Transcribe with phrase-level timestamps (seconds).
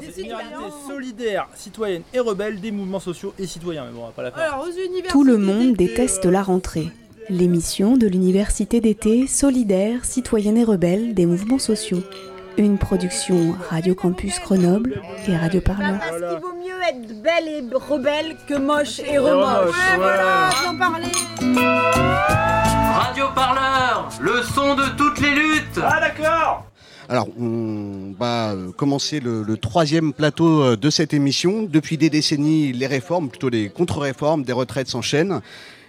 [0.00, 0.54] C'est Solidarité
[0.88, 3.84] solidaire, citoyenne et rebelle des mouvements sociaux et citoyens.
[3.86, 4.54] Mais bon, on va pas la faire.
[4.54, 6.88] Alors, aux Tout le monde déteste euh, la rentrée.
[7.28, 12.02] L'émission de l'université d'été solidaire, citoyenne et rebelle des mouvements sociaux.
[12.58, 15.98] Une production Radio Campus Grenoble et Radio Parleur.
[15.98, 19.46] Parce qu'il vaut mieux être belle et rebelle que moche et remoche.
[19.46, 19.76] remoche.
[19.76, 21.06] Ouais, voilà, j'en parlais.
[22.94, 26.66] Radio Parleur, le son de toutes les luttes Ah d'accord
[27.08, 31.64] Alors, on va euh, commencer le, troisième plateau euh, de cette émission.
[31.64, 35.40] Depuis des décennies, les réformes, plutôt les contre-réformes des retraites s'enchaînent.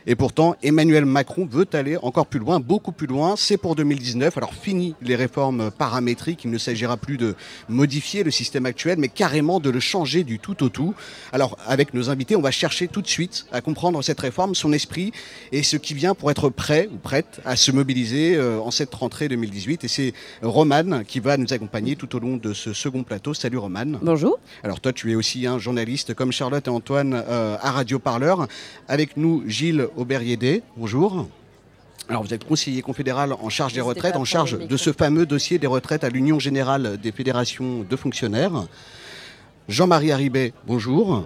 [0.06, 3.36] Et pourtant, Emmanuel Macron veut aller encore plus loin, beaucoup plus loin.
[3.38, 4.38] C'est pour 2019.
[4.38, 6.44] Alors, fini les réformes paramétriques.
[6.44, 7.36] Il ne s'agira plus de
[7.70, 10.94] modifier le système actuel, mais carrément de le changer du tout au tout.
[11.32, 14.74] Alors, avec nos invités, on va chercher tout de suite à comprendre cette réforme, son
[14.74, 15.14] esprit
[15.54, 18.94] et ce qui vient pour être prêt ou prête à se mobiliser euh, en cette
[18.94, 19.86] rentrée 2018.
[19.86, 23.34] Et c'est Romane qui va nous accompagner tout au long de ce second plateau.
[23.34, 24.00] Salut Romane.
[24.02, 24.38] Bonjour.
[24.64, 28.48] Alors toi, tu es aussi un journaliste comme Charlotte et Antoine euh, à Radio Parleur.
[28.90, 30.64] Avec nous, Gilles Auberiédé.
[30.78, 31.28] Bonjour.
[32.10, 35.58] Alors vous êtes conseiller confédéral en charge des retraites, en charge de ce fameux dossier
[35.58, 38.68] des retraites à l'Union générale des fédérations de fonctionnaires.
[39.70, 41.26] Jean-Marie Haribet, bonjour.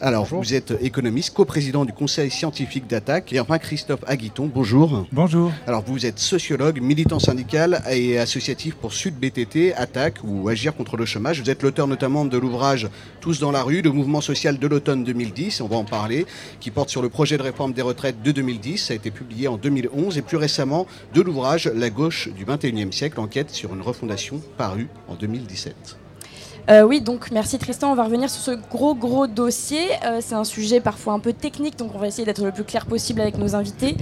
[0.00, 3.32] Alors, vous êtes économiste, coprésident du conseil scientifique d'Attaque.
[3.32, 5.06] Et enfin, Christophe Aguiton, bonjour.
[5.10, 5.50] Bonjour.
[5.66, 10.96] Alors, vous êtes sociologue, militant syndical et associatif pour Sud BTT, Attaque ou Agir contre
[10.96, 11.40] le chômage.
[11.42, 12.88] Vous êtes l'auteur notamment de l'ouvrage
[13.20, 16.26] Tous dans la rue, le mouvement social de l'automne 2010, on va en parler,
[16.60, 18.86] qui porte sur le projet de réforme des retraites de 2010.
[18.86, 22.92] Ça a été publié en 2011 et plus récemment de l'ouvrage La gauche du 21e
[22.92, 25.98] siècle, enquête sur une refondation paru en 2017.
[26.68, 27.90] Euh, oui, donc merci Tristan.
[27.90, 29.80] On va revenir sur ce gros gros dossier.
[30.04, 32.64] Euh, c'est un sujet parfois un peu technique, donc on va essayer d'être le plus
[32.64, 33.96] clair possible avec nos invités.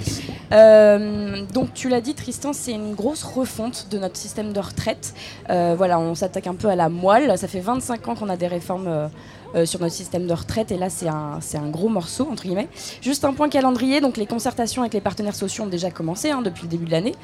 [0.52, 5.14] Euh, donc tu l'as dit Tristan, c'est une grosse refonte de notre système de retraite.
[5.48, 7.38] Voilà, on s'attaque un peu à la moelle.
[7.38, 9.10] Ça fait 25 ans qu'on a des réformes.
[9.54, 12.44] Euh, sur notre système de retraite et là c'est un, c'est un gros morceau entre
[12.44, 12.68] guillemets.
[13.00, 16.42] Juste un point calendrier, donc les concertations avec les partenaires sociaux ont déjà commencé hein,
[16.42, 17.14] depuis le début de l'année.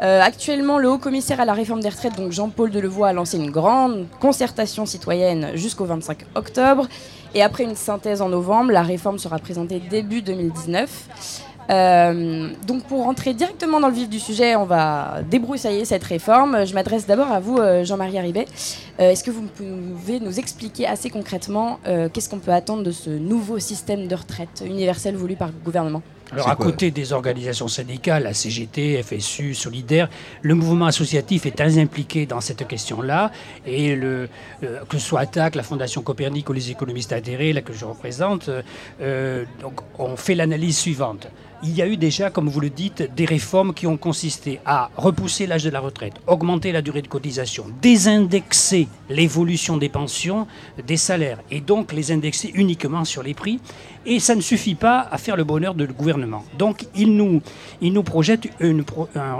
[0.00, 3.36] Euh, actuellement, le haut commissaire à la réforme des retraites, donc Jean-Paul Delevoye, a lancé
[3.36, 6.86] une grande concertation citoyenne jusqu'au 25 octobre.
[7.34, 11.47] Et après une synthèse en novembre, la réforme sera présentée début 2019.
[11.70, 16.64] Euh, donc pour rentrer directement dans le vif du sujet, on va débroussailler cette réforme.
[16.66, 18.46] Je m'adresse d'abord à vous, euh, Jean-Marie Haribet.
[19.00, 22.90] Euh, Est-ce que vous pouvez nous expliquer assez concrètement euh, qu'est-ce qu'on peut attendre de
[22.90, 26.02] ce nouveau système de retraite universel voulu par le gouvernement?
[26.30, 30.10] Alors, à côté des organisations syndicales, la CGT, FSU, Solidaire,
[30.42, 33.32] le mouvement associatif est très impliqué dans cette question-là.
[33.66, 34.28] Et le,
[34.62, 37.86] euh, que ce soit ATTAC, la Fondation Copernic ou les économistes adhérés, là que je
[37.86, 38.50] représente,
[39.00, 41.28] euh, donc on fait l'analyse suivante.
[41.64, 44.90] Il y a eu déjà, comme vous le dites, des réformes qui ont consisté à
[44.96, 50.46] repousser l'âge de la retraite, augmenter la durée de cotisation, désindexer l'évolution des pensions,
[50.86, 53.58] des salaires, et donc les indexer uniquement sur les prix.
[54.06, 56.44] Et ça ne suffit pas à faire le bonheur le gouvernement.
[56.56, 57.42] Donc il nous,
[57.80, 58.84] il nous projette une,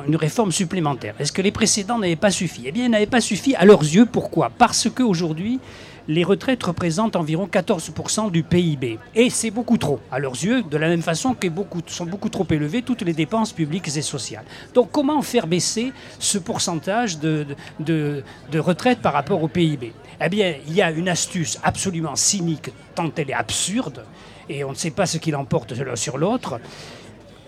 [0.07, 1.15] une réforme supplémentaire.
[1.21, 2.63] Est-ce que les précédents n'avaient pas suffi?
[2.67, 4.07] Eh bien, ils n'avaient pas suffi à leurs yeux.
[4.07, 4.51] Pourquoi?
[4.51, 5.61] Parce qu'aujourd'hui,
[6.09, 8.99] les retraites représentent environ 14% du PIB.
[9.15, 11.47] Et c'est beaucoup trop, à leurs yeux, de la même façon que
[11.87, 14.45] sont beaucoup trop élevées toutes les dépenses publiques et sociales.
[14.75, 17.47] Donc comment faire baisser ce pourcentage de,
[17.79, 22.17] de, de- retraite par rapport au PIB Eh bien, il y a une astuce absolument
[22.17, 24.05] cynique, tant elle est absurde,
[24.49, 26.59] et on ne sait pas ce qu'il emporte sur l'autre.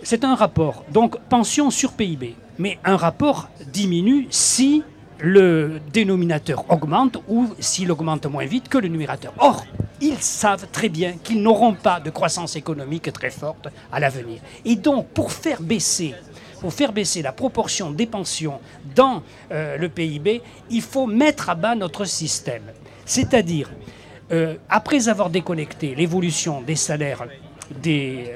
[0.03, 2.37] C'est un rapport, donc pension sur PIB.
[2.59, 4.82] Mais un rapport diminue si
[5.22, 9.32] le dénominateur augmente ou s'il augmente moins vite que le numérateur.
[9.38, 9.64] Or,
[10.00, 14.41] ils savent très bien qu'ils n'auront pas de croissance économique très forte à l'avenir.
[14.64, 16.14] Et donc, pour faire baisser
[16.60, 18.60] pour faire baisser la proportion des pensions
[18.94, 22.64] dans euh, le PIB, il faut mettre à bas notre système.
[23.06, 23.70] C'est-à-dire,
[24.30, 27.25] euh, après avoir déconnecté l'évolution des salaires
[27.82, 28.26] des,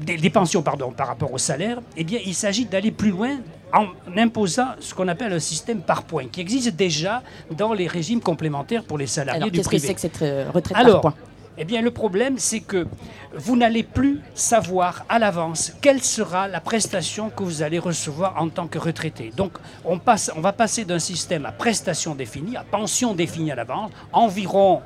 [0.00, 3.38] des pensions par rapport au salaire, eh bien, il s'agit d'aller plus loin
[3.72, 3.86] en
[4.16, 8.84] imposant ce qu'on appelle un système par points, qui existe déjà dans les régimes complémentaires
[8.84, 9.86] pour les salariés Alors du qu'est-ce que privé.
[9.86, 11.24] c'est que cette euh, retraite Alors, par points
[11.62, 12.86] eh bien, le problème, c'est que
[13.34, 18.48] vous n'allez plus savoir à l'avance quelle sera la prestation que vous allez recevoir en
[18.48, 19.30] tant que retraité.
[19.36, 19.52] Donc,
[19.84, 23.90] on, passe, on va passer d'un système à prestation définie, à pension définie à l'avance,
[24.10, 24.80] environ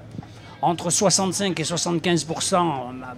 [0.65, 2.65] entre 65 et 75%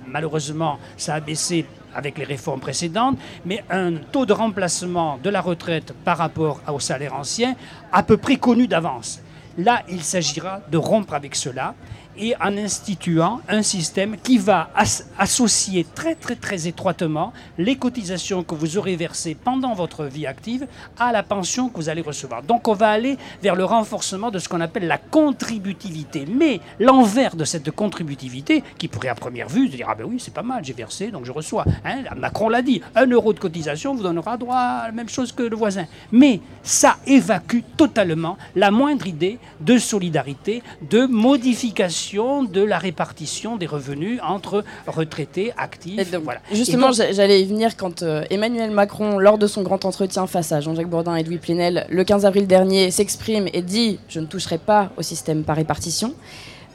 [0.09, 1.65] malheureusement, ça a baissé
[1.95, 6.81] avec les réformes précédentes, mais un taux de remplacement de la retraite par rapport au
[6.81, 7.55] salaire ancien
[7.93, 9.21] à peu près connu d'avance.
[9.59, 11.75] Là, il s'agira de rompre avec cela
[12.19, 14.71] et en instituant un système qui va
[15.19, 20.67] associer très très très étroitement les cotisations que vous aurez versées pendant votre vie active
[20.99, 22.43] à la pension que vous allez recevoir.
[22.43, 26.27] Donc on va aller vers le renforcement de ce qu'on appelle la contributivité.
[26.29, 30.17] Mais l'envers de cette contributivité, qui pourrait à première vue se dire ah ben oui
[30.19, 31.65] c'est pas mal, j'ai versé donc je reçois.
[31.85, 35.33] Hein, Macron l'a dit, un euro de cotisation vous donnera droit à la même chose
[35.33, 35.87] que le voisin.
[36.13, 43.67] Mais ça évacue totalement la moindre idée de solidarité, de modification de la répartition des
[43.67, 46.15] revenus entre retraités, actifs.
[46.23, 46.41] voilà.
[46.53, 50.61] Justement, j'allais y venir quand euh, Emmanuel Macron, lors de son grand entretien face à
[50.61, 54.59] Jean-Jacques Bourdin et Louis Plenel, le 15 avril dernier, s'exprime et dit Je ne toucherai
[54.59, 56.15] pas au système par répartition.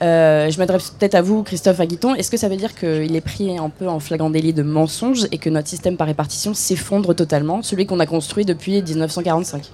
[0.01, 2.13] Euh, je m'adresse peut-être à vous, Christophe Aguiton.
[2.15, 5.27] Est-ce que ça veut dire qu'il est pris un peu en flagrant délit de mensonge
[5.31, 9.71] et que notre système par répartition s'effondre totalement, celui qu'on a construit depuis 1945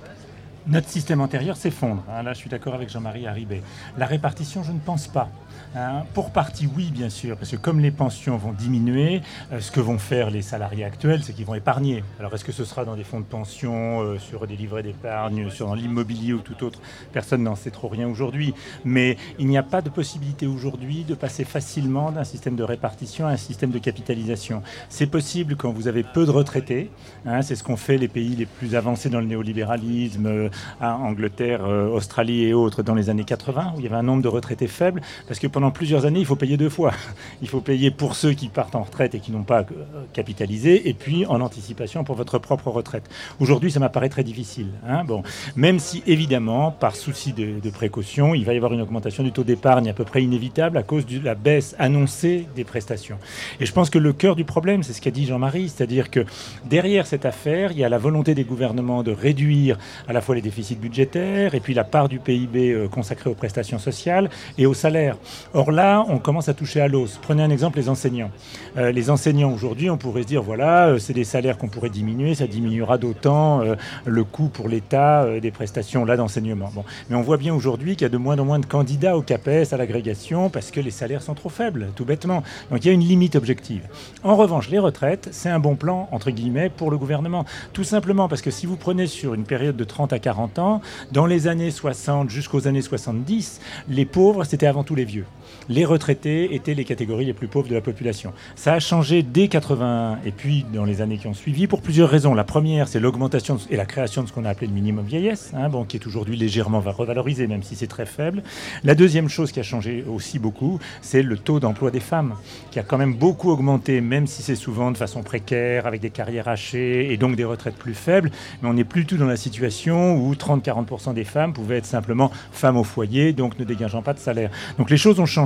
[0.67, 2.03] notre système antérieur s'effondre.
[2.09, 2.23] Hein.
[2.23, 3.61] là, je suis d'accord avec Jean-Marie Haribé.
[3.97, 5.29] La répartition, je ne pense pas.
[5.77, 9.21] Hein, pour partie, oui, bien sûr, parce que comme les pensions vont diminuer,
[9.51, 12.03] euh, ce que vont faire les salariés actuels, c'est qu'ils vont épargner.
[12.19, 15.51] Alors, est-ce que ce sera dans des fonds de pension, euh, sur des livrets d'épargne,
[15.51, 16.81] sur l'immobilier ou tout autre?
[17.13, 18.55] Personne n'en sait trop rien aujourd'hui.
[18.85, 23.27] Mais il n'y a pas de possibilité aujourd'hui de passer facilement d'un système de répartition
[23.27, 24.63] à un système de capitalisation.
[24.89, 26.89] C'est possible quand vous avez peu de retraités.
[27.27, 30.49] Hein, c'est ce qu'ont fait les pays les plus avancés dans le néolibéralisme, euh,
[30.81, 34.27] Angleterre, Australie et autres, dans les années 80, où il y avait un nombre de
[34.27, 36.91] retraités faible, parce que pendant plusieurs années, il faut payer deux fois.
[37.41, 40.89] Il faut payer pour ceux qui partent en retraite et qui n'ont pas euh, capitalisé,
[40.89, 43.03] et puis en anticipation pour votre propre retraite.
[43.39, 44.69] Aujourd'hui, ça m'apparaît très difficile.
[44.87, 45.03] Hein.
[45.03, 45.21] bon,
[45.55, 49.43] même si évidemment, par souci de, précaution, il va y avoir une augmentation du taux
[49.43, 53.17] d'épargne à peu près inévitable à cause de la baisse annoncée des prestations.
[53.59, 56.25] Et je pense que le cœur du problème, c'est ce qu'a dit Jean-Marie, c'est-à-dire que
[56.65, 59.77] derrière cette affaire, il y a la volonté des gouvernements de réduire
[60.07, 63.35] à la fois les déficits budgétaires et puis la part du PIB euh, consacrée aux
[63.35, 65.17] prestations sociales et aux salaires.
[65.53, 67.19] Or là, on commence à toucher à l'os.
[67.21, 68.31] Prenez un exemple, les enseignants.
[68.77, 71.89] Euh, les enseignants aujourd'hui, on pourrait se dire, voilà, euh, c'est des salaires qu'on pourrait
[71.89, 76.69] diminuer, ça diminuera d'autant euh, le coût pour l'État des prestations là d'enseignement.
[76.73, 76.83] Bon.
[77.09, 79.21] Mais on voit bien aujourd'hui qu'il y a de moins en moins de candidats au
[79.21, 82.43] CAPES, à l'agrégation, parce que les salaires sont trop faibles, tout bêtement.
[82.69, 83.83] Donc il y a une limite objective.
[84.23, 87.45] En revanche, les retraites, c'est un bon plan, entre guillemets, pour le gouvernement.
[87.73, 90.81] Tout simplement parce que si vous prenez sur une période de 30 à 40 ans,
[91.11, 95.25] dans les années 60 jusqu'aux années 70, les pauvres, c'était avant tout les vieux
[95.69, 98.33] les retraités étaient les catégories les plus pauvres de la population.
[98.55, 102.09] Ça a changé dès 80 et puis dans les années qui ont suivi pour plusieurs
[102.09, 102.33] raisons.
[102.33, 105.51] La première, c'est l'augmentation et la création de ce qu'on a appelé le minimum vieillesse,
[105.53, 108.43] hein, qui est aujourd'hui légèrement revalorisé, même si c'est très faible.
[108.83, 112.35] La deuxième chose qui a changé aussi beaucoup, c'est le taux d'emploi des femmes,
[112.71, 116.09] qui a quand même beaucoup augmenté, même si c'est souvent de façon précaire, avec des
[116.09, 118.31] carrières hachées et donc des retraites plus faibles.
[118.61, 122.31] Mais on n'est plus tout dans la situation où 30-40% des femmes pouvaient être simplement
[122.51, 124.49] femmes au foyer, donc ne dégageant pas de salaire.
[124.77, 125.36] Donc les choses ont changé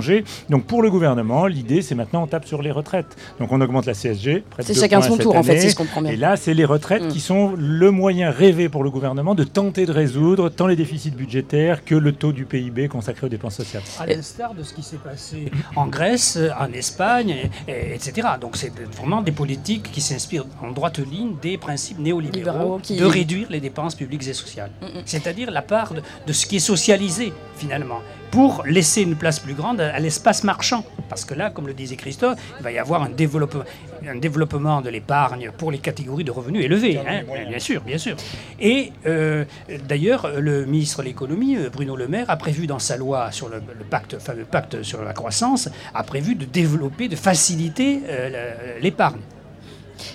[0.49, 3.15] donc pour le gouvernement, l'idée, c'est maintenant on tape sur les retraites.
[3.39, 4.43] Donc on augmente la CSG.
[4.59, 6.11] C'est chacun son tour, en fait, si je comprends bien.
[6.11, 7.21] Et là, c'est les retraites qui mm.
[7.21, 11.83] sont le moyen rêvé pour le gouvernement de tenter de résoudre tant les déficits budgétaires
[11.83, 13.83] que le taux du PIB consacré aux dépenses sociales.
[13.99, 18.27] À l'instar de ce qui s'est passé en Grèce, en Espagne, etc.
[18.39, 23.47] Donc c'est vraiment des politiques qui s'inspirent en droite ligne des principes néolibéraux de réduire
[23.49, 24.71] les dépenses publiques et sociales.
[24.81, 25.01] Mm, mm.
[25.05, 27.99] C'est-à-dire la part de ce qui est socialisé, finalement
[28.31, 30.83] pour laisser une place plus grande à l'espace marchand.
[31.09, 33.63] Parce que là, comme le disait Christophe, il va y avoir un développement,
[34.07, 38.15] un développement de l'épargne pour les catégories de revenus élevés, hein, bien sûr, bien sûr.
[38.59, 39.43] Et euh,
[39.87, 43.49] d'ailleurs, le ministre de l'économie, euh, Bruno Le Maire, a prévu dans sa loi sur
[43.49, 49.19] le, pacte, fameux pacte sur la croissance, a prévu de développer, de faciliter euh, l'épargne.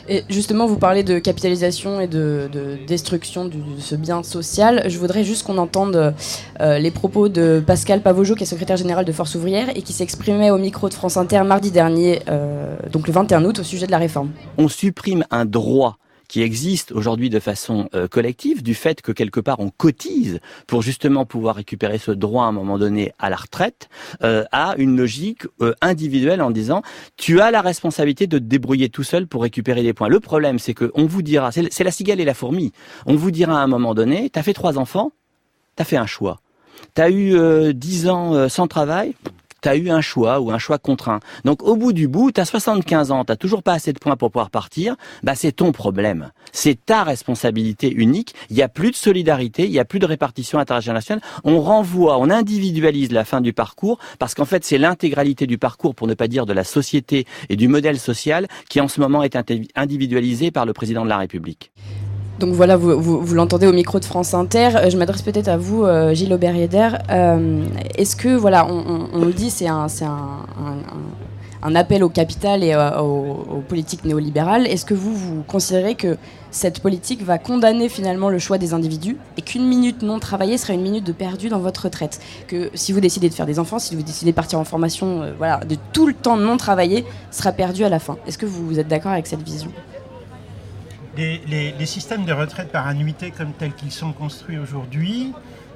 [0.09, 2.49] Et justement, vous parlez de capitalisation et de,
[2.87, 4.85] destruction de ce bien social.
[4.87, 6.15] Je voudrais juste qu'on entende
[6.61, 9.93] euh, les propos de Pascal Pavojo, qui est secrétaire général de Force ouvrière et qui
[9.93, 13.87] s'exprimait au micro de France Inter mardi dernier, euh, donc le 21 août, au sujet
[13.87, 14.31] de la réforme.
[14.59, 19.41] On supprime un droit qui existe aujourd'hui de façon euh, collective, du fait que quelque
[19.41, 23.37] part on cotise pour justement pouvoir récupérer ce droit à un moment donné à la
[23.37, 23.89] retraite,
[24.23, 26.83] euh, à une logique euh, individuelle en disant
[27.17, 30.09] tu as la responsabilité de te débrouiller tout seul pour récupérer des points.
[30.09, 32.73] Le problème c'est que on vous dira, c'est la cigale et la fourmi,
[33.07, 35.13] on vous dira à un moment donné, tu as fait trois enfants,
[35.77, 36.41] tu as fait un choix.
[36.95, 39.15] Tu as eu dix ans sans travail,
[39.67, 41.19] tu as eu un choix ou un choix contraint.
[41.45, 44.17] Donc au bout du bout, tu as 75 ans, tu toujours pas assez de points
[44.17, 44.95] pour pouvoir partir,
[45.25, 46.31] bah c'est ton problème.
[46.53, 48.33] C'est ta responsabilité unique.
[48.49, 51.23] Il n'y a plus de solidarité, il n'y a plus de répartition intergénérationnelle.
[51.43, 55.97] On renvoie, on individualise la fin du parcours parce qu'en fait, c'est l'intégralité du parcours,
[55.97, 59.25] pour ne pas dire de la société et du modèle social, qui en ce moment
[59.25, 59.37] est
[59.75, 61.73] individualisé par le président de la République.
[62.39, 64.69] Donc voilà, vous, vous, l'entendez au micro de France Inter.
[64.77, 66.91] Euh, je m'adresse peut-être à vous, euh, Gilles Aubert-Yeder.
[67.11, 67.65] Euh,
[67.97, 72.05] Est-ce que, voilà, on, on- on le dit, c'est un, c'est un, un- un- appel
[72.05, 74.67] au capital et euh, aux, politiques néolibérales.
[74.67, 76.19] Est-ce que vous, vous considérez que
[76.51, 80.75] cette politique va condamner finalement le choix des individus et qu'une minute non travaillée sera
[80.75, 82.21] une minute de perdu dans votre retraite?
[82.49, 85.23] Que si vous décidez de faire des enfants, si vous décidez de partir en formation,
[85.39, 88.17] voilà, de tout le temps non travaillé sera perdu à la fin.
[88.27, 89.71] Est-ce que vous êtes d'accord avec cette vision?
[91.17, 95.33] Les, systèmes de retraite par annuité comme tels qu'ils sont construits aujourd'hui,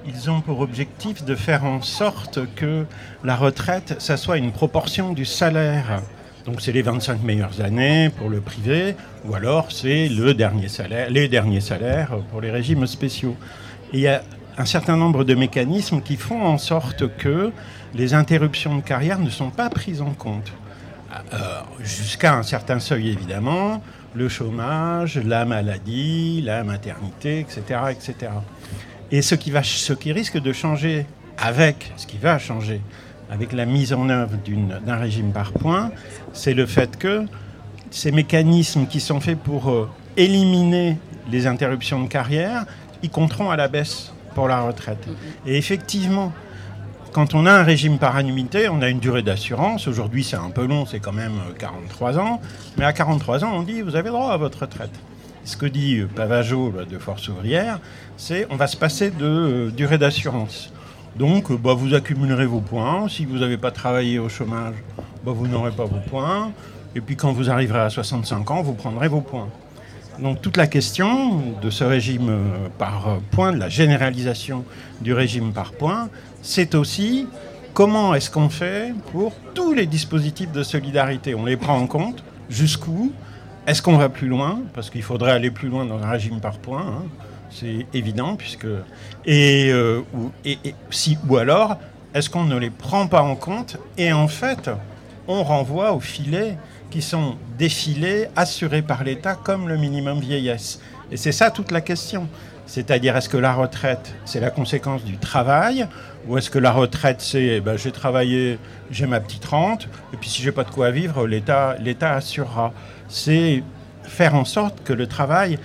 [0.06, 2.84] ils ont pour objectif de faire en sorte que
[3.24, 6.02] la retraite, ça soit une proportion du salaire.
[6.44, 11.08] Donc c'est les 25 meilleures années pour le privé, ou alors c'est le dernier salaire,
[11.08, 13.36] les derniers salaires pour les régimes spéciaux.
[13.94, 14.22] Il y a
[14.58, 17.50] un certain nombre de mécanismes qui font en sorte que
[17.94, 20.52] les interruptions de carrière ne sont pas prises en compte.
[21.32, 23.82] Euh, Jusqu'à un certain seuil, évidemment,
[24.14, 27.80] le chômage, la maladie, la maternité, etc.
[27.90, 28.32] etc.
[29.10, 31.06] Et ce qui, va, ce qui risque de changer
[31.38, 32.80] avec, ce qui va changer
[33.30, 34.32] avec la mise en œuvre
[34.84, 35.92] d'un régime par points,
[36.32, 37.26] c'est le fait que
[37.90, 40.96] ces mécanismes qui sont faits pour euh, éliminer
[41.30, 42.64] les interruptions de carrière,
[43.02, 45.06] ils compteront à la baisse pour la retraite.
[45.46, 46.32] Et effectivement,
[47.12, 49.88] quand on a un régime par annuité, on a une durée d'assurance.
[49.88, 52.40] Aujourd'hui, c'est un peu long, c'est quand même euh, 43 ans.
[52.78, 54.92] Mais à 43 ans, on dit, vous avez droit à votre retraite.
[55.44, 57.80] Ce que dit euh, Pavageau de Force ouvrière,
[58.16, 60.72] c'est on va se passer de euh, durée d'assurance.
[61.16, 63.08] Donc, euh, bah, vous accumulerez vos points.
[63.08, 64.74] Si vous n'avez pas travaillé au chômage,
[65.24, 66.52] bah, vous n'aurez pas vos points.
[66.94, 69.48] Et puis, quand vous arriverez à 65 ans, vous prendrez vos points.
[70.22, 74.64] Donc toute la question de ce régime euh, par points, de la généralisation
[75.00, 76.08] du régime par points,
[76.42, 77.26] c'est aussi
[77.72, 81.34] comment est-ce qu'on fait pour tous les dispositifs de solidarité.
[81.34, 83.12] On les prend en compte jusqu'où
[83.66, 84.60] Est-ce qu'on va plus loin?
[84.74, 86.86] Parce qu'il faudrait aller plus loin dans un régime par points.
[86.86, 87.04] hein.
[87.50, 88.66] C'est évident puisque
[89.26, 90.58] et, euh, ou, et
[90.90, 91.78] si ou alors
[92.14, 93.76] est-ce qu'on ne les prend pas en compte?
[93.96, 94.70] Et en fait
[95.28, 96.56] on renvoie aux filets
[96.90, 100.80] qui sont défilés, assurés par l'État comme le minimum vieillesse.
[101.12, 102.28] Et c'est ça toute la question.
[102.66, 105.88] C'est-à-dire, est-ce que la retraite, c'est la conséquence du travail
[106.28, 108.58] Ou est-ce que la retraite, c'est, eh ben, j'ai travaillé,
[108.92, 112.72] j'ai ma petite rente, et puis si j'ai pas de quoi vivre, l'État, l'État assurera.
[113.08, 113.64] C'est
[114.04, 115.58] faire en sorte que le travail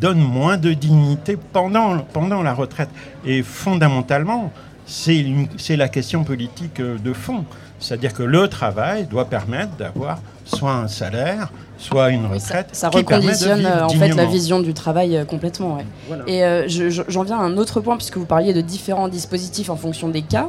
[0.00, 2.90] donne moins de dignité pendant, pendant la retraite.
[3.24, 4.52] Et fondamentalement,
[4.84, 7.44] c'est la question politique euh, de fond.
[7.82, 12.68] C'est-à-dire que le travail doit permettre d'avoir soit un salaire, soit une retraite.
[12.72, 15.76] Ça qui permet de reconditionne vivre euh, en fait la vision du travail euh, complètement.
[15.76, 15.86] ouais.
[16.08, 16.24] Voilà.
[16.26, 19.08] Et euh, je- je- j'en viens à un autre point, puisque vous parliez de différents
[19.08, 20.48] dispositifs en fonction des cas.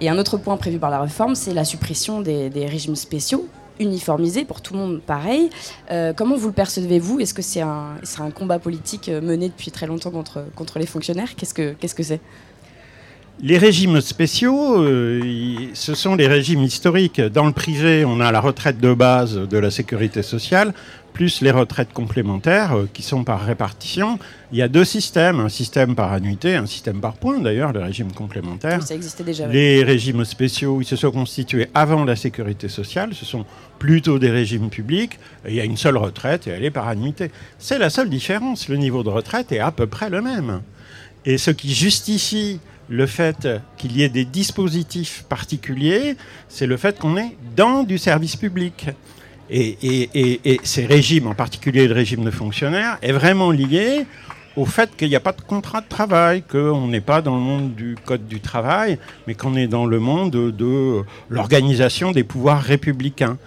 [0.00, 3.46] Et un autre point prévu par la réforme, c'est la suppression des, des régimes spéciaux
[3.78, 5.48] uniformisés pour tout le monde pareil.
[5.90, 9.86] Euh, comment vous le percevez-vous Est-ce que c'est un, un combat politique mené depuis très
[9.86, 11.34] longtemps contre, contre les fonctionnaires?
[11.36, 12.20] Qu'est-ce que qu'est-ce que c'est?
[13.42, 17.22] Les régimes spéciaux, euh, ce sont les régimes historiques.
[17.22, 20.74] Dans le privé, on a la retraite de base de la sécurité sociale,
[21.14, 24.18] plus les retraites complémentaires euh, qui sont par répartition.
[24.52, 27.80] Il y a deux systèmes, un système par annuité, un système par points d'ailleurs, le
[27.80, 28.82] régime complémentaire.
[28.82, 29.46] Ça existait déjà.
[29.46, 33.14] Les régimes spéciaux, ils se sont constitués avant la sécurité sociale.
[33.14, 33.46] Ce sont
[33.78, 35.18] plutôt des régimes publics.
[35.48, 37.30] Il y a une seule retraite et elle est par annuité.
[37.58, 38.68] C'est la seule différence.
[38.68, 40.60] Le niveau de retraite est à peu près le même.
[41.24, 46.16] Et ce qui justifie le fait qu'il y ait des dispositifs particuliers,
[46.48, 48.88] c'est le fait qu'on est dans du service public.
[49.48, 54.06] Et, ces régimes, en particulier le régime de fonctionnaires, est vraiment lié
[54.56, 57.40] au fait qu'il n'y a pas de contrat de travail, qu'on n'est pas dans le
[57.40, 62.60] monde du code du travail, mais qu'on est dans le monde de l'organisation des pouvoirs
[62.60, 63.38] républicains.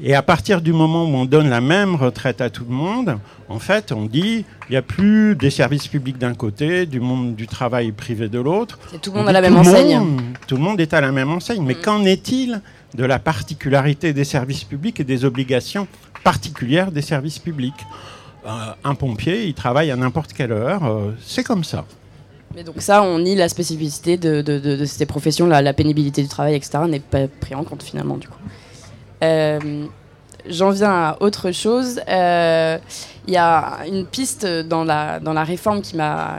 [0.00, 3.18] Et à partir du moment où on donne la même retraite à tout le monde,
[3.48, 7.34] en fait, on dit il n'y a plus des services publics d'un côté, du monde
[7.34, 8.78] du travail privé de l'autre.
[8.92, 9.98] C'est tout le On monde à la même enseigne.
[9.98, 11.64] monde- tout le monde est à la même enseigne.
[11.64, 12.60] Mais qu'en est-il
[12.94, 15.88] de la particularité des services publics et des obligations
[16.22, 17.74] particulières des services publics
[18.46, 18.50] Euh,
[18.84, 20.84] Un pompier, il travaille à n'importe quelle heure.
[20.84, 21.84] euh, c'est comme ça.
[22.54, 25.72] Mais donc ça, on nie la spécificité de, de- de- de ces professions, la, la
[25.74, 26.78] pénibilité du travail, etc.
[26.88, 28.38] n'est pas pris en compte finalement du coup.
[29.22, 29.86] Euh,
[30.46, 32.00] J'en viens à autre chose.
[32.08, 32.78] Euh,
[33.26, 36.38] Il y a une piste dans la, dans la réforme qui m'a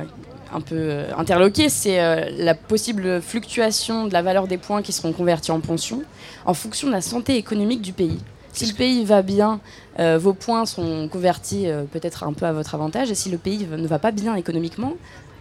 [0.51, 4.91] un peu euh, interloqué, c'est euh, la possible fluctuation de la valeur des points qui
[4.91, 6.01] seront convertis en pension
[6.45, 8.17] en fonction de la santé économique du pays.
[8.51, 9.59] Si le pays va bien,
[9.99, 13.37] euh, vos points sont convertis euh, peut-être un peu à votre avantage, et si le
[13.37, 14.93] pays ne va pas bien économiquement,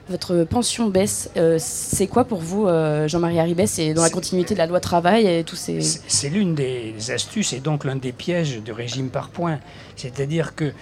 [0.09, 1.31] votre pension baisse.
[1.37, 4.81] Euh, c'est quoi pour vous, euh, Jean-Marie Haribet C'est dans la continuité de la loi
[4.81, 5.81] travail et tous ces...
[5.81, 9.61] C'est c'est l'une des astuces et donc l'un des pièges du régime par points.
[9.97, 10.73] C'est-à-dire que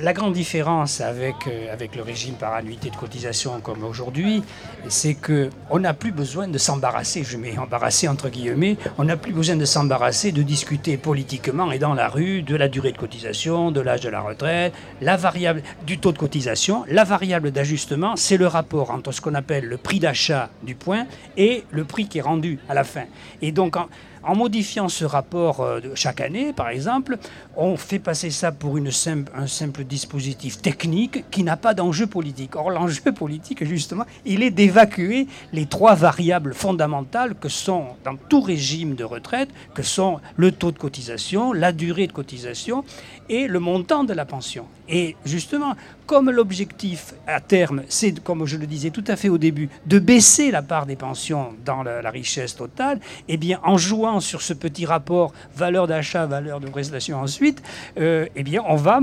[0.00, 4.42] la grande différence avec, euh, avec le régime par annuité de cotisation comme aujourd'hui,
[4.88, 9.32] c'est qu'on n'a plus besoin de s'embarrasser, je mets embarrasser entre guillemets, on n'a plus
[9.32, 13.70] besoin de s'embarrasser, de discuter politiquement et dans la rue de la durée de cotisation,
[13.70, 16.84] de l'âge de la retraite, la variable du taux de cotisation.
[16.88, 21.06] La variable d'ajustement, c'est le rapport entre ce qu'on appelle le prix d'achat du point
[21.36, 23.04] et le prix qui est rendu à la fin.
[23.42, 23.88] Et donc, en,
[24.26, 27.18] en modifiant ce rapport euh, chaque année, par exemple,
[27.56, 32.56] on fait passer ça pour un simple dispositif technique qui n'a pas d'enjeu politique.
[32.56, 38.40] Or, l'enjeu politique, justement, il est d'évacuer les trois variables fondamentales que sont, dans tout
[38.40, 42.84] régime de retraite, que sont le taux de cotisation, la durée de cotisation
[43.28, 44.66] et le montant de la pension.
[44.88, 45.74] Et justement,
[46.06, 49.98] comme l'objectif à terme, c'est, comme je le disais tout à fait au début, de
[49.98, 54.52] baisser la part des pensions dans la, richesse totale, eh bien, en jouant sur ce
[54.52, 57.62] petit rapport valeur d'achat, valeur de prestation ensuite,
[57.98, 59.00] euh, eh bien, on va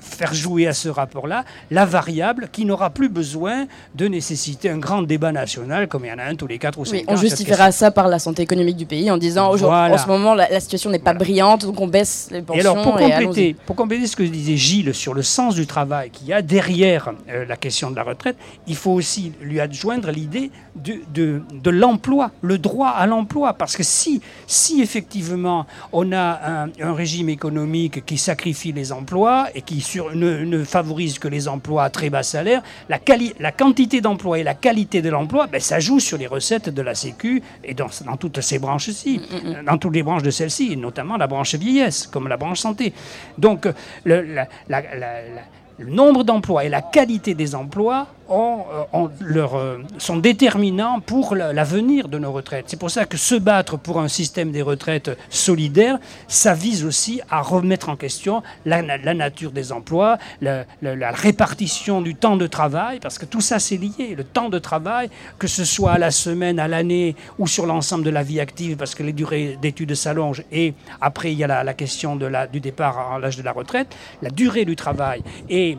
[0.00, 5.02] faire jouer à ce rapport-là la variable qui n'aura plus besoin de nécessiter un grand
[5.02, 7.04] débat national comme il y en a un tous les 4 ou 5 Oui, ans.
[7.08, 9.94] on justifiera ça par la santé économique du pays en disant aujourd'hui, Voilà.
[9.94, 12.58] en ce moment la, la situation n'est pas brillante donc on baisse les pensions.
[12.58, 15.66] Et alors, pour et compléter, pour compléter ce que disait Gilles sur le sens du
[15.66, 18.36] travail qu'il y a derrière euh, la question de la retraite,
[18.66, 23.52] il faut aussi lui adjoindre l'idée de, de, de l'emploi, le droit à l'emploi.
[23.54, 29.48] Parce que si, si effectivement on a un, un régime économique qui sacrifie les emplois
[29.54, 33.34] et qui sur, ne, ne favorise que les emplois à très bas salaire, la, quali-
[33.40, 36.82] la quantité d'emplois et la qualité de l'emploi, ben, ça joue sur les recettes de
[36.82, 40.76] la Sécu et dans, dans toutes ces branches-ci, euh, dans toutes les branches de celle-ci,
[40.76, 42.92] notamment la branche vieillesse, comme la branche santé.
[43.38, 43.66] Donc,
[44.04, 45.42] le, la- la- la- la-
[45.80, 52.06] le nombre d'emplois et la qualité des emplois euh, euh, sont déterminants pour la- l'avenir
[52.08, 52.66] de nos retraites.
[52.68, 57.20] C'est pour ça que se battre pour un système des retraites solidaire, ça vise aussi
[57.28, 60.64] à remettre en question la, na- la nature des emplois, la,
[61.10, 64.14] répartition du temps de travail, parce que tout ça c'est lié.
[64.16, 68.04] Le temps de travail, que ce soit à la semaine, à l'année ou sur l'ensemble
[68.04, 71.64] de la vie active, parce que les durées d'études s'allongent, et après il y a
[71.64, 73.88] la, question du départ à l'âge de la retraite,
[74.22, 75.69] la durée du travail et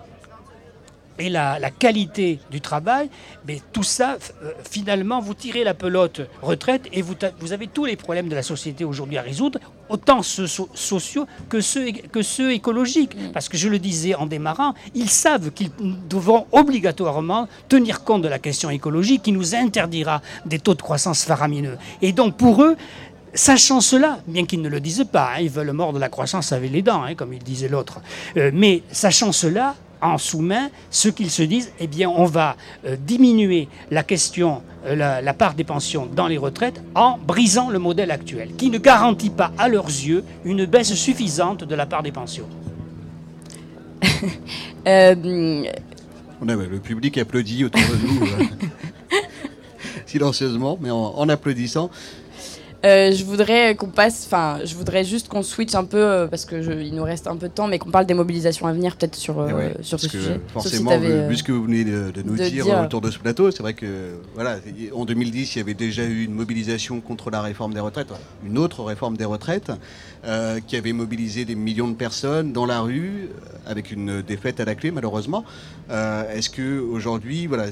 [1.21, 3.09] et la, la qualité du travail,
[3.47, 7.15] mais tout ça, euh, finalement, vous tirez la pelote retraite et vous,
[7.53, 9.59] avez tous les problèmes de la société aujourd'hui à résoudre,
[9.89, 13.15] autant ceux so- sociaux que ceux, é- que ceux écologiques.
[13.33, 15.71] Parce que je le disais en démarrant, ils savent qu'ils
[16.09, 21.23] devront obligatoirement tenir compte de la question écologique qui nous interdira des taux de croissance
[21.23, 21.77] faramineux.
[22.01, 22.75] Et donc pour eux,
[23.33, 26.69] Sachant cela, bien qu'ils ne le disent pas, hein, ils veulent mordre la croissance avec
[26.69, 28.01] les dents, hein, comme il disait l'autre,
[28.35, 32.95] euh, mais sachant cela, en sous-main, ce qu'ils se disent, eh bien, on va euh,
[32.99, 37.79] diminuer la question, euh, la, la part des pensions dans les retraites en brisant le
[37.79, 42.03] modèle actuel, qui ne garantit pas à leurs yeux une baisse suffisante de la part
[42.03, 42.47] des pensions.
[44.87, 45.63] Euh,
[46.41, 48.25] On a, ouais, le public applaudit autour de nous
[50.07, 51.91] silencieusement, mais en, en applaudissant.
[52.83, 56.45] Euh, je voudrais qu'on passe, enfin, je voudrais juste qu'on switch un peu euh, parce
[56.45, 58.73] que je- il nous reste un peu de temps, mais qu'on parle des mobilisations à
[58.73, 60.33] venir peut-être sur euh, Eh ouais, sur ce sujet.
[60.47, 62.79] Si Forcément, vu, euh, vu ce que vous venez de, de nous de dire, dire.
[62.81, 64.57] autour de ce plateau, c'est vrai que voilà,
[64.95, 68.07] en 2010, il y avait déjà eu une mobilisation contre la réforme des retraites,
[68.43, 69.71] une autre réforme des retraites,
[70.65, 73.29] qui avait mobilisé des millions de personnes dans la rue,
[73.67, 75.43] avec une défaite à la clé, malheureusement.
[75.89, 77.65] Est-ce que aujourd'hui, voilà.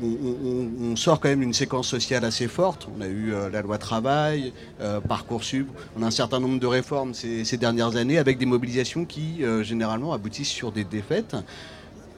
[0.00, 2.88] On, sort quand même d'une séquence sociale assez forte.
[2.96, 5.68] On a eu euh, la loi travail, euh, Parcoursup.
[5.96, 9.62] On a un certain nombre de réformes ces, dernières années avec des mobilisations qui, euh,
[9.62, 11.36] généralement, aboutissent sur des défaites.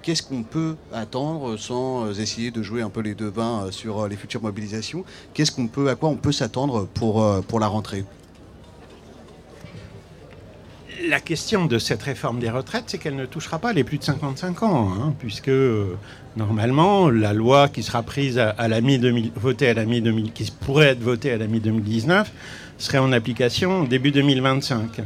[0.03, 4.43] Qu'est-ce qu'on peut attendre sans essayer de jouer un peu les devins sur les futures
[4.43, 5.05] mobilisations?
[5.35, 8.05] Qu'est-ce qu'on peut, à quoi on peut s'attendre pour la rentrée?
[11.11, 14.05] La question de cette réforme des retraites, c'est qu'elle ne touchera pas les plus de
[14.05, 15.96] 55 ans, hein, puisque euh,
[16.37, 20.49] normalement la loi qui sera prise à, à la mi-2000, votée à la mi-2000, qui
[20.61, 22.27] pourrait être votée à la mi-2019,
[22.79, 25.01] serait en application début 2025.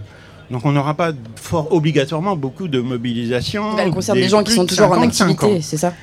[0.50, 3.78] Donc on n'aura pas fort obligatoirement beaucoup de mobilisation.
[3.78, 5.94] elle concerne des gens qui sont toujours en 55 activité, c'est ça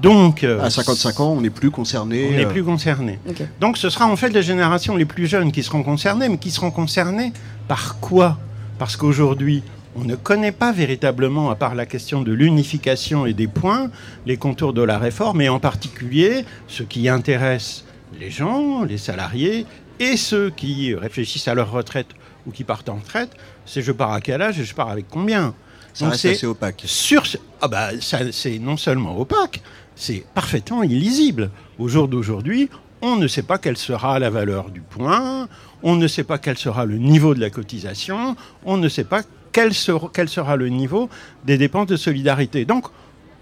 [0.00, 2.30] Donc euh, À 55 ans, on n'est plus concerné.
[2.32, 3.18] on n'est euh, plus concerné.
[3.60, 6.50] Donc ce sera en fait les générations les plus jeunes qui seront concernées, mais qui
[6.50, 7.34] seront concernées
[7.68, 8.38] par quoi?
[8.80, 9.62] Parce qu'aujourd'hui,
[9.94, 13.90] on ne connaît pas véritablement, à part la question de l'unification et des points,
[14.24, 17.84] les contours de la réforme, et en particulier ce qui intéresse
[18.18, 19.66] les gens, les salariés,
[19.98, 22.06] et ceux qui réfléchissent à leur retraite
[22.46, 23.32] ou qui partent en retraite,
[23.66, 25.52] c'est je pars à quel âge et je pars avec combien
[25.92, 26.82] Ça Donc reste c'est assez opaque.
[26.86, 27.24] sur
[27.60, 29.60] ah bah c'est non seulement opaque,
[29.94, 31.50] c'est parfaitement illisible.
[31.78, 32.70] Au jour d'aujourd'hui,
[33.02, 35.48] on ne sait pas quelle sera la valeur du point,
[35.82, 39.22] on ne sait pas quel sera le niveau de la cotisation, on ne sait pas
[39.52, 41.08] quel sera, le niveau
[41.44, 42.64] des dépenses de solidarité.
[42.64, 42.86] Donc,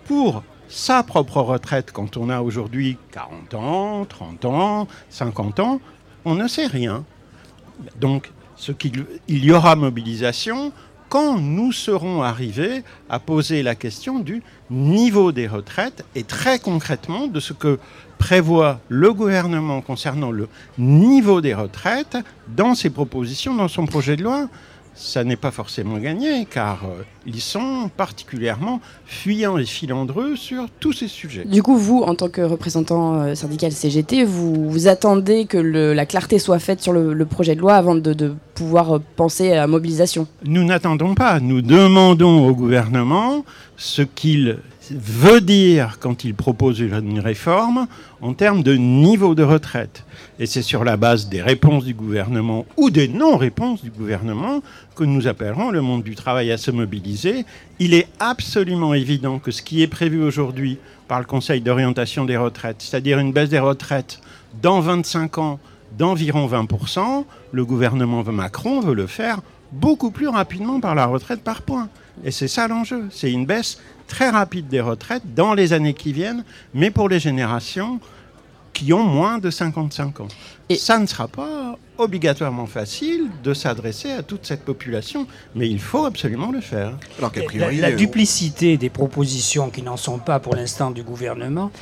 [0.07, 5.81] pour sa propre retraite, quand on a aujourd'hui 40 ans, 30 ans, 50 ans,
[6.25, 7.05] on ne sait rien.
[8.01, 8.31] Donc,
[9.29, 10.73] il y aura mobilisation
[11.09, 17.27] quand nous serons arrivés à poser la question du niveau des retraites et très concrètement
[17.29, 17.79] de ce que
[18.19, 22.17] prévoit le gouvernement concernant le niveau des retraites
[22.57, 24.49] dans ses propositions, dans son projet de loi.
[25.01, 30.93] Ça n'est pas forcément gagné, car euh, ils sont particulièrement fuyants et filandreux sur tous
[30.93, 31.45] ces sujets.
[31.45, 35.95] Du coup, vous, en tant que représentant euh, syndical CGT, vous, vous attendez que le-
[35.95, 39.03] la clarté soit faite sur le, le projet de loi avant de, de pouvoir euh,
[39.15, 40.27] penser à mobilisation?
[40.45, 43.45] Nous n'attendons pas, nous demandons au gouvernement
[43.77, 44.59] ce qu'il
[44.93, 47.87] veut dire quand il propose une réforme
[48.21, 50.05] en termes de niveau de retraite.
[50.39, 54.63] Et c'est sur la base des réponses du gouvernement ou des non-réponses du gouvernement
[54.95, 57.45] que nous appellerons le monde du travail à se mobiliser.
[57.79, 62.37] Il est absolument évident que ce qui est prévu aujourd'hui par le Conseil d'orientation des
[62.37, 64.21] retraites, c'est-à-dire une baisse des retraites
[64.63, 65.59] dans 25 ans
[65.97, 69.41] d'environ 20%, le gouvernement Macron veut le faire
[69.73, 71.89] beaucoup plus rapidement par la retraite par points.
[72.25, 73.07] Et c'est ça l'enjeu.
[73.11, 77.21] C'est une baisse très rapide des retraites dans les années qui viennent, mais pour les
[77.21, 78.01] générations
[78.73, 80.29] qui ont moins de 55 ans.
[80.69, 85.81] Et ça ne sera pas obligatoirement facile de s'adresser à toute cette population, mais il
[85.81, 86.97] faut absolument le faire.
[87.19, 91.73] Alors La, la duplicité des propositions qui n'en sont pas pour l'instant du gouvernement,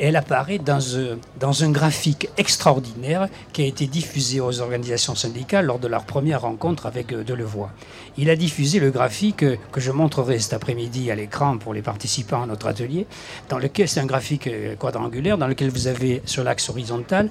[0.00, 5.66] elle apparaît dans un, dans un graphique extraordinaire qui a été diffusé aux organisations syndicales
[5.66, 7.68] lors de leur première rencontre avec euh, Delevoye.
[8.16, 11.82] Il a diffusé le graphique euh, que je montrerai cet après-midi à l'écran pour les
[11.82, 13.06] participants à notre atelier,
[13.50, 17.28] dans lequel c'est un graphique euh, quadrangulaire dans lequel vous avez sur l'axe horizontal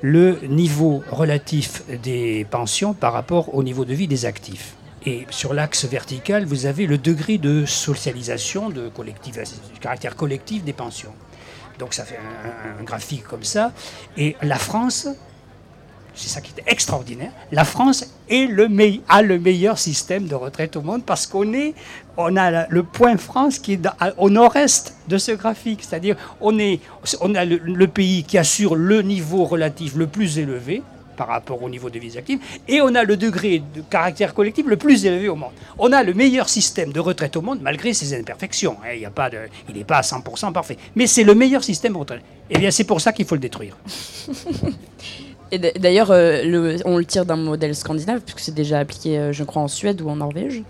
[0.00, 4.74] le niveau relatif des pensions par rapport au niveau de vie des actifs.
[5.06, 8.90] Et sur l'axe vertical, vous avez le degré de socialisation, de,
[9.80, 11.12] caractère collectif des pensions.
[11.78, 12.18] Donc ça fait
[12.78, 13.72] un, graphique comme ça.
[14.16, 15.08] Et la France,
[16.14, 21.04] c'est ça qui est extraordinaire, la France a le meilleur système de retraite au monde
[21.04, 21.74] parce qu'on est,
[22.16, 23.80] on a le point France qui est
[24.18, 25.80] au nord-est de ce graphique.
[25.82, 26.80] C'est-à-dire on, est,
[27.20, 30.82] on a le pays qui assure le niveau relatif le plus élevé
[31.14, 34.66] par rapport au niveau de vie active, et on a le degré de caractère collectif
[34.66, 35.52] le plus élevé au monde.
[35.78, 38.76] On a le meilleur système de retraite au monde, malgré ses imperfections.
[38.84, 38.94] hein.
[39.68, 40.76] Il n'est pas à 100% parfait.
[40.94, 42.22] Mais c'est le meilleur système de retraite.
[42.50, 43.76] Eh bien, c'est pour ça qu'il faut le détruire.
[45.54, 49.44] Et d'ailleurs, euh, on le tire d'un modèle scandinave, puisque c'est déjà appliqué, euh, je
[49.44, 50.62] crois, en Suède ou en Norvège,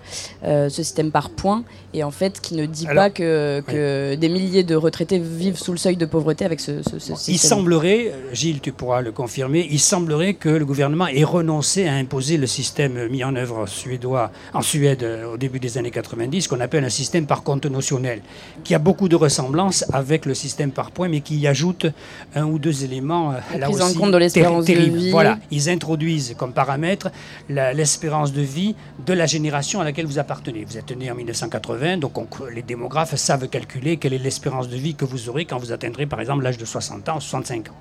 [0.45, 4.15] euh, ce système par points, et en fait, qui ne dit Alors, pas que, que
[4.17, 7.17] des milliers de retraités vivent sous le seuil de pauvreté avec ce, ce- ce Il
[7.17, 7.49] système.
[7.59, 12.37] semblerait, Gilles, tu pourras le confirmer, il semblerait que le gouvernement ait renoncé à imposer
[12.37, 16.85] le système mis en œuvre suédois, en Suède au début des années 90, qu'on appelle
[16.85, 18.21] un système par compte notionnel,
[18.65, 21.87] qui a beaucoup de ressemblances avec le système par points, mais qui y ajoute
[22.35, 23.33] un ou deux éléments.
[23.53, 25.11] La là en aussi, compte de l'espérance vie.
[25.11, 27.11] Voilà, ils introduisent comme paramètre
[27.49, 28.75] l'espérance de vie
[29.07, 30.65] de la génération à laquelle vous appartenez.
[30.65, 34.77] Vous êtes né en 1980, donc on- les démographes savent calculer quelle est l'espérance de
[34.77, 37.77] vie que vous aurez quand vous atteindrez par exemple l'âge de 60 ans, 65 ans.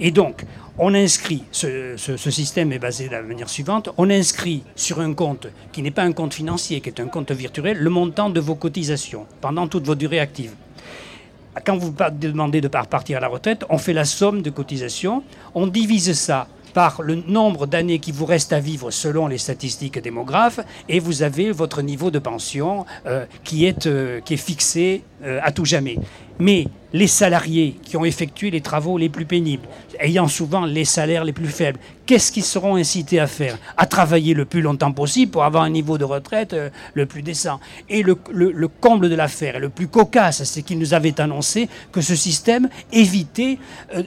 [0.00, 0.44] Et donc,
[0.78, 5.00] on inscrit, ce, ce- ce système est basé de la manière suivante, on inscrit sur
[5.00, 8.30] un compte qui n'est pas un compte financier, qui est un compte virtuel, le montant
[8.30, 10.52] de vos cotisations pendant toute votre durée active.
[11.64, 15.22] Quand vous demandez de par- partir à la retraite, on fait la somme de cotisations,
[15.54, 19.98] on divise ça par le nombre d'années qui vous reste à vivre selon les statistiques
[20.00, 25.02] démographes, et vous avez votre niveau de pension euh, qui, est, euh, qui est fixé
[25.24, 25.96] euh, à tout jamais.
[26.38, 29.66] Mais les salariés qui ont effectué les travaux les plus pénibles,
[30.00, 33.58] ayant souvent les salaires les plus faibles, qu'est-ce qu'ils seront incités à faire?
[33.76, 37.20] À travailler le plus longtemps possible pour avoir un niveau de retraite euh, le plus
[37.20, 37.60] décent.
[37.90, 41.20] Et le, le- le comble de l'affaire, et le plus cocasse, c'est qu'ils nous avaient
[41.20, 43.58] annoncé que ce système évitait
[43.94, 44.02] euh,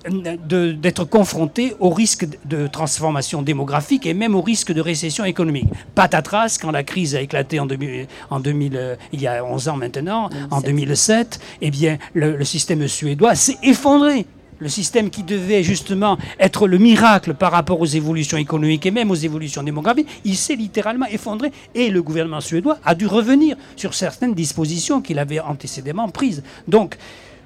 [0.74, 5.68] d'être confronté au risque de transformation démographique et même au risque de récession économique.
[5.94, 9.68] Patatras, quand la crise a éclaté en, 2000, en 2000, euh, il y a 11
[9.70, 14.26] ans maintenant, en 2007, eh bien, le, le système suédois s'est effondré.
[14.60, 19.10] Le système qui devait justement être le miracle par rapport aux évolutions économiques et même
[19.10, 23.96] aux évolutions démographiques, il s'est littéralement effondré et le gouvernement suédois a dû revenir sur
[23.96, 26.44] certaines dispositions qu'il avait antécédemment prises.
[26.68, 26.96] Donc,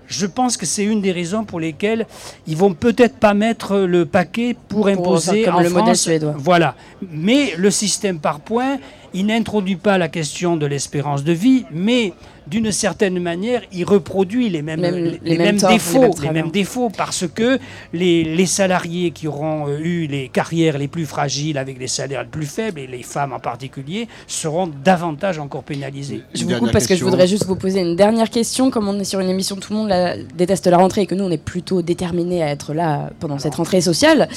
[0.07, 2.05] je pense que c'est une des raisons pour lesquelles
[2.47, 6.01] ils vont peut-être pas mettre le paquet pour imposer comme en le modèle France.
[6.01, 6.35] suédois.
[6.37, 6.75] Voilà.
[7.09, 8.77] Mais le système par points,
[9.13, 12.13] il n'introduit pas la question de l'espérance de vie, mais
[12.47, 15.99] d'une certaine manière, il reproduit les mêmes, Même- les, les mêmes mêmes torts, les défauts,
[15.99, 16.33] mêmes les travers.
[16.33, 17.59] mêmes défauts, parce que
[17.93, 22.23] les, les salariés qui auront euh, eu les carrières les plus fragiles avec les salaires
[22.23, 26.21] les plus faibles, et les femmes en particulier, seront davantage encore pénalisées.
[26.33, 28.69] Je vous coupe parce que je voudrais juste vous poser une dernière question.
[28.71, 31.15] Comme on est sur une émission, tout le monde la- déteste la rentrée et que
[31.15, 34.27] nous, on est plutôt déterminés à être là pendant cette rentrée sociale.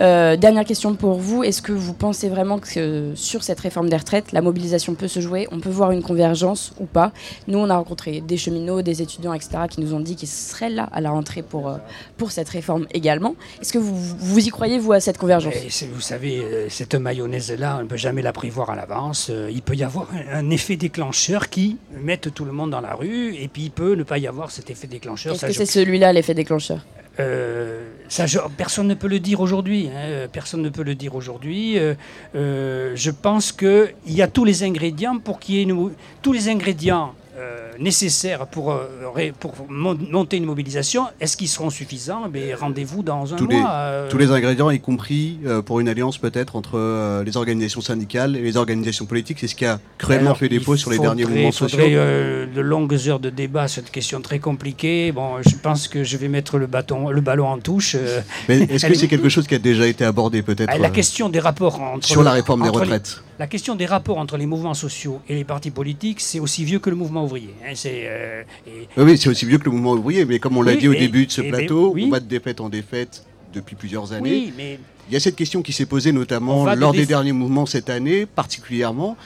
[0.00, 1.42] Euh, dernière question pour vous.
[1.44, 5.20] Est-ce que vous pensez vraiment que sur cette réforme des retraites, la mobilisation peut se
[5.20, 5.46] jouer?
[5.52, 7.12] On peut voir une convergence ou pas?
[7.46, 10.70] Nous, on a rencontré des cheminots, des étudiants, etc., qui nous ont dit qu'ils seraient
[10.70, 11.76] là à la rentrée pour, euh,
[12.16, 13.34] pour cette réforme également.
[13.60, 15.54] Est-ce que vous, vous y croyez, vous, à cette convergence?
[15.92, 19.28] Vous savez, euh, cette mayonnaise-là, on ne peut jamais la prévoir à l'avance.
[19.30, 22.94] Euh, Il peut y avoir un, effet déclencheur qui mette tout le monde dans la
[22.94, 25.34] rue, et puis il peut ne pas y avoir cet effet déclencheur.
[25.34, 26.80] Est-ce que c'est celui-là l'effet déclencheur?
[27.20, 29.88] Euh, ça, je- personne ne peut le dire aujourd'hui.
[29.88, 31.76] hein, Personne ne peut le dire aujourd'hui.
[31.78, 31.94] Euh,
[32.36, 35.90] euh, je pense qu'il y a tous les ingrédients pour qu'il y ait une-
[36.22, 41.06] tous les ingrédients euh, nécessaires pour, euh, pour mon- monter une mobilisation.
[41.20, 42.24] Est-ce qu'ils seront suffisants?
[42.26, 43.70] Eh bien, Rendez-vous dans un tous les, mois.
[43.70, 47.80] euh, tous les ingrédients, y compris euh, pour une alliance peut-être entre euh, les organisations
[47.80, 49.38] syndicales et les organisations politiques.
[49.40, 51.82] C'est ce qui a cruellement Alors, fait défaut il sur les derniers faudrait- mouvements faudrait,
[51.84, 51.98] sociaux.
[51.98, 55.12] euh, de longues heures de débat sur une question très compliquée.
[55.12, 57.94] Bon, je pense que je vais mettre le, bâton, le ballon en touche.
[57.94, 58.20] euh.
[58.48, 60.90] Mais est-ce que c'est quelque chose qui a déjà été abordé peut-être Ah, La euh,
[60.90, 63.22] question des rapports entre sur la réforme des les- retraites?
[63.38, 66.78] La question des rapports entre les mouvements sociaux et les partis politiques, c'est aussi vieux
[66.80, 67.54] que le mouvement ouvrier.
[67.64, 67.72] hein.
[67.74, 70.72] C'est, euh, et- Oui, c'est aussi vieux que le mouvement ouvrier, mais comme on l'a
[70.72, 72.04] Oui, dit au et- début de ce ben, plateau, oui.
[72.06, 73.24] on va de défaite en défaite
[73.54, 74.30] depuis plusieurs années.
[74.30, 74.78] Oui, mais
[75.10, 77.88] Il y a cette question qui s'est posée notamment de lors des derniers mouvements cette
[77.88, 79.16] année, particulièrement.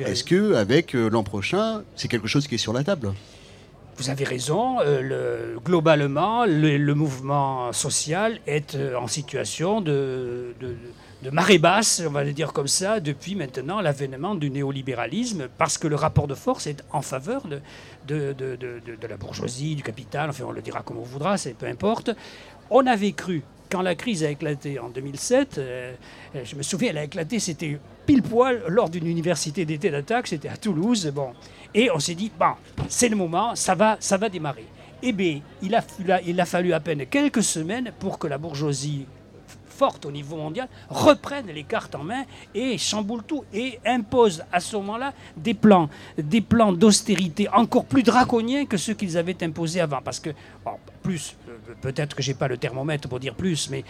[0.00, 3.14] Est-ce que avec euh, l'an prochain, c'est quelque chose qui est sur la table?
[3.96, 4.80] Vous avez raison.
[4.80, 5.00] euh,
[5.54, 10.76] le- globalement, le, le mouvement social est en situation de, de- de
[11.28, 15.86] marée basse, on va le dire comme ça, depuis maintenant l'avènement du néolibéralisme, parce que
[15.86, 17.60] le rapport de force est en faveur de,
[18.08, 21.02] de, de- de- de- de la bourgeoisie, du capital, enfin on le dira comme on
[21.02, 22.10] voudra, c'est peu importe.
[22.70, 25.92] On avait cru, quand la crise a éclaté en 2007, euh,
[26.42, 30.48] je me souviens, elle a éclaté, c'était pile poil lors d'une université d'été d'attaque, c'était
[30.48, 31.32] à Toulouse, bon.
[31.74, 32.52] Et on s'est dit, bon,
[32.88, 34.64] c'est le moment, ça va, ça va démarrer.
[35.02, 39.06] Eh bien, il a fallu à peine quelques semaines pour que la bourgeoisie
[40.04, 44.76] au niveau mondial reprenne les cartes en main et chamboule tout et impose à ce
[44.76, 45.88] moment-là des plans,
[46.18, 50.00] des plans d'austérité encore plus draconiens que ceux qu'ils avaient imposés avant.
[50.02, 50.30] Parce que,
[51.02, 53.84] plus, euh, peut-être que j'ai pas le thermomètre pour dire plus, mais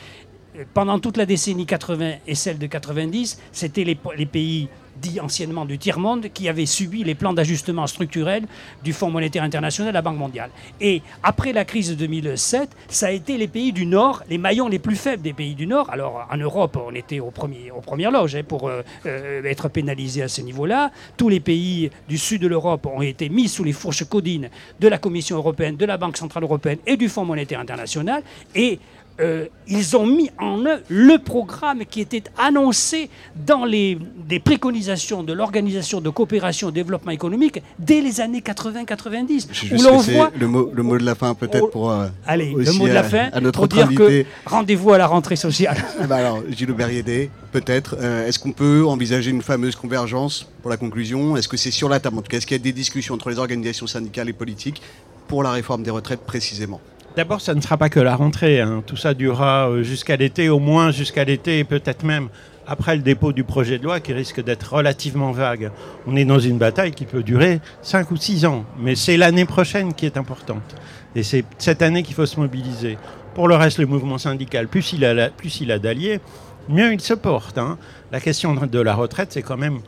[0.57, 5.20] euh, pendant toute la décennie 80 et celle de 90, c'était les, les pays dits
[5.20, 8.44] anciennement du tiers-monde qui avaient subi les plans d'ajustement structurel
[8.83, 10.50] du Fonds monétaire international, la Banque mondiale.
[10.81, 14.68] Et après la crise de 2007, ça a été les pays du Nord, les maillons
[14.68, 15.88] les plus faibles des pays du Nord.
[15.90, 19.68] Alors en Europe, on était au premier, aux premières loges hein, pour euh, euh, être
[19.68, 20.90] pénalisés à ce niveau-là.
[21.16, 24.88] Tous les pays du sud de l'Europe ont été mis sous les fourches codines de
[24.88, 28.22] la Commission européenne, de la Banque centrale européenne et du Fonds monétaire international.
[28.55, 28.79] Et
[29.20, 33.11] euh, ils ont mis en œuvre le programme qui était annoncé
[33.46, 39.49] dans les, des préconisations de l'Organisation de coopération et développement économique dès les années 80-90.
[39.53, 42.09] Je- Où l'on voit le mot, le mot de la fin peut-être Oh, pour euh,
[42.27, 44.25] Allez, le mot de la à- fin à notre pour dire invité.
[44.25, 45.77] que rendez-vous à la rentrée sociale.
[46.03, 47.96] Eh ben alors, Gilles Aubert-Yédé, peut-être.
[48.01, 51.37] euh, Est-ce qu'on peut envisager une fameuse convergence pour la conclusion?
[51.37, 52.16] Est-ce que c'est sur la table?
[52.18, 54.81] En tout cas, est-ce qu'il y a des discussions entre les organisations syndicales et politiques
[55.29, 56.81] pour la réforme des retraites précisément?
[57.16, 58.61] D'abord, ça ne sera pas que la rentrée.
[58.61, 58.83] hein.
[58.87, 62.29] Tout ça durera euh, jusqu'à l'été, au moins jusqu'à l'été, et peut-être même
[62.66, 65.73] après le dépôt du projet de loi qui risque d'être relativement vague.
[66.07, 69.44] On est dans une bataille qui peut durer 5 ou 6 ans, mais c'est l'année
[69.44, 70.77] prochaine qui est importante.
[71.16, 72.96] Et c'est cette année qu'il faut se mobiliser.
[73.35, 76.20] Pour le reste, le mouvement syndical, plus il a, a d'alliés,
[76.68, 77.59] mieux il se porte.
[77.59, 77.77] hein.
[78.12, 79.81] La question de la retraite, c'est quand même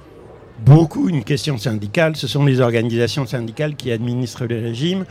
[0.64, 2.16] beaucoup une question syndicale.
[2.16, 5.04] Ce sont les organisations syndicales qui administrent les régimes.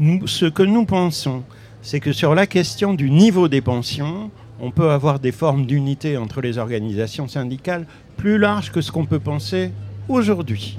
[0.00, 1.42] Nous- ce que nous pensons,
[1.82, 6.16] c'est que sur la question du niveau des pensions, on peut avoir des formes d'unité
[6.16, 7.86] entre les organisations syndicales
[8.16, 9.70] plus larges que ce qu'on peut penser
[10.08, 10.78] aujourd'hui.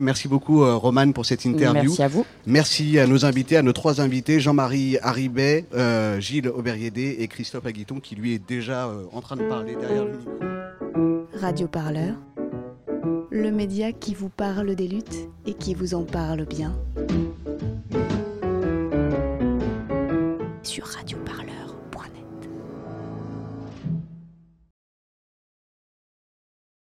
[0.00, 1.82] Merci beaucoup, euh, Romane, pour cette interview.
[1.82, 2.24] Merci à vous.
[2.46, 7.66] Merci à nos invités, à nos trois invités, Jean-Marie Haribet, euh, Gilles Aubert-Yédé et Christophe
[7.66, 10.30] Aguiton, qui lui est déjà euh, en train de parler derrière le micro.
[11.40, 12.14] Radio Parleur,
[13.30, 16.72] le média qui vous parle des luttes et qui vous en parle bien
[20.62, 21.47] sur Radio Parle.